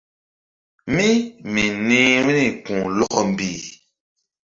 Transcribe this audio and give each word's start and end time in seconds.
Mí 0.95 1.09
mi 1.51 1.63
nih 1.87 2.13
vbi̧ri 2.25 2.45
ku̧h 2.65 2.87
lɔkɔ 2.97 3.21
mbih. 3.31 3.59